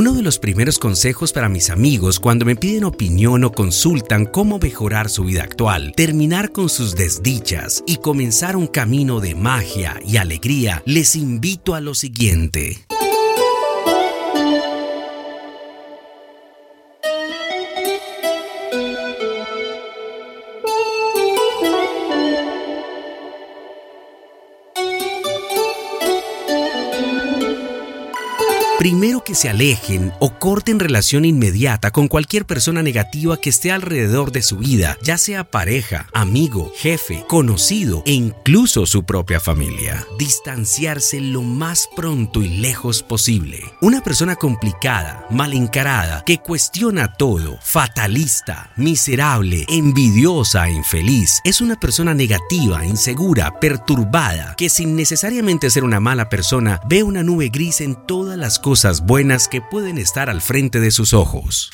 [0.00, 4.58] Uno de los primeros consejos para mis amigos cuando me piden opinión o consultan cómo
[4.58, 10.16] mejorar su vida actual, terminar con sus desdichas y comenzar un camino de magia y
[10.16, 12.86] alegría, les invito a lo siguiente.
[28.80, 34.32] Primero que se alejen o corten relación inmediata con cualquier persona negativa que esté alrededor
[34.32, 40.06] de su vida, ya sea pareja, amigo, jefe, conocido e incluso su propia familia.
[40.18, 43.60] Distanciarse lo más pronto y lejos posible.
[43.82, 51.78] Una persona complicada, mal encarada, que cuestiona todo, fatalista, miserable, envidiosa e infeliz, es una
[51.78, 57.82] persona negativa, insegura, perturbada, que sin necesariamente ser una mala persona, ve una nube gris
[57.82, 61.72] en todas las cosas cosas buenas que pueden estar al frente de sus ojos.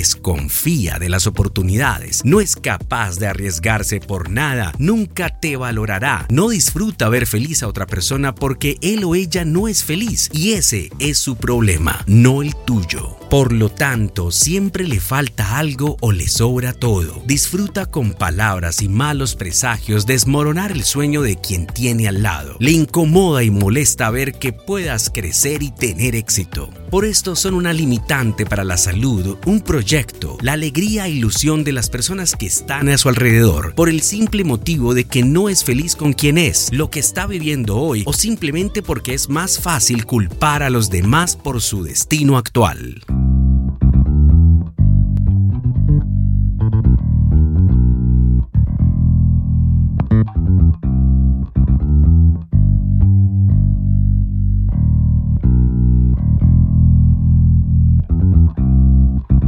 [0.00, 6.26] les desconfía de las oportunidades, no es capaz de arriesgarse por nada, nunca te valorará,
[6.28, 10.52] no disfruta ver feliz a otra persona porque él o ella no es feliz y
[10.52, 13.16] ese es su problema, no el tuyo.
[13.30, 17.22] Por lo tanto, siempre le falta algo o le sobra todo.
[17.26, 22.56] Disfruta con palabras y malos presagios desmoronar el sueño de quien tiene al lado.
[22.58, 26.70] Le incomoda y molesta ver que puedas crecer y tener éxito.
[26.90, 30.09] Por esto son una limitante para la salud, un proyecto,
[30.42, 34.44] la alegría e ilusión de las personas que están a su alrededor, por el simple
[34.44, 38.12] motivo de que no es feliz con quien es, lo que está viviendo hoy, o
[38.12, 43.02] simplemente porque es más fácil culpar a los demás por su destino actual.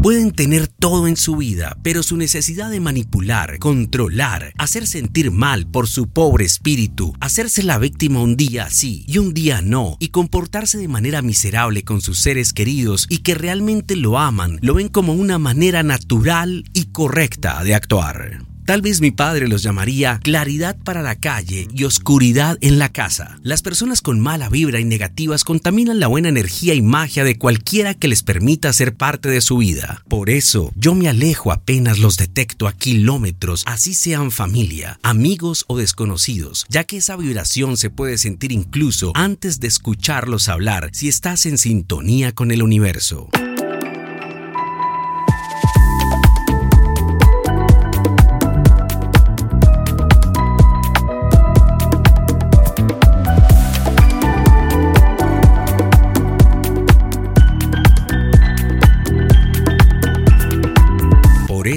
[0.02, 5.70] Pueden tener todo en su vida, pero su necesidad de manipular, controlar, hacer sentir mal
[5.70, 10.08] por su pobre espíritu, hacerse la víctima un día sí y un día no, y
[10.08, 14.88] comportarse de manera miserable con sus seres queridos y que realmente lo aman, lo ven
[14.88, 18.51] como una manera natural y correcta de actuar.
[18.64, 23.40] Tal vez mi padre los llamaría claridad para la calle y oscuridad en la casa.
[23.42, 27.94] Las personas con mala vibra y negativas contaminan la buena energía y magia de cualquiera
[27.94, 30.04] que les permita ser parte de su vida.
[30.08, 35.76] Por eso, yo me alejo apenas los detecto a kilómetros, así sean familia, amigos o
[35.76, 41.46] desconocidos, ya que esa vibración se puede sentir incluso antes de escucharlos hablar si estás
[41.46, 43.28] en sintonía con el universo.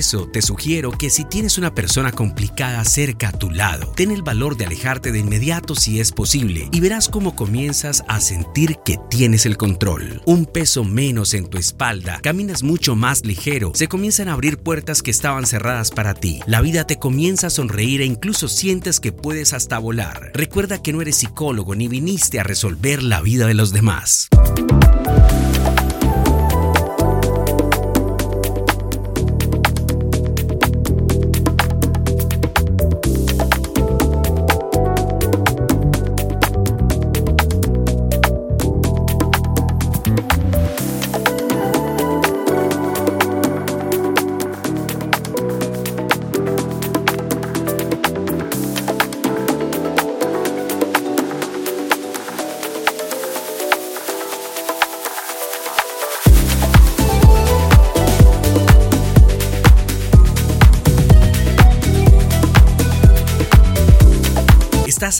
[0.05, 4.21] Eso te sugiero que si tienes una persona complicada cerca a tu lado, ten el
[4.21, 8.99] valor de alejarte de inmediato si es posible y verás cómo comienzas a sentir que
[9.09, 10.21] tienes el control.
[10.27, 15.01] Un peso menos en tu espalda, caminas mucho más ligero, se comienzan a abrir puertas
[15.01, 16.39] que estaban cerradas para ti.
[16.45, 20.29] La vida te comienza a sonreír e incluso sientes que puedes hasta volar.
[20.35, 24.29] Recuerda que no eres psicólogo ni viniste a resolver la vida de los demás.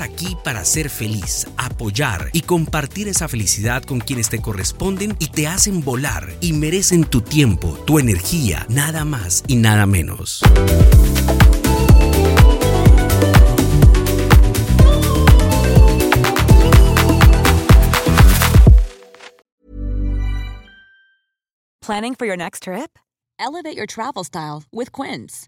[0.02, 5.48] Aquí para ser feliz, apoyar y compartir esa felicidad con quienes te corresponden y te
[5.48, 10.42] hacen volar y merecen tu tiempo, tu energía, nada más y nada menos.
[21.82, 22.98] Planning for your next trip?
[23.40, 25.48] Elevate your travel style with Quince.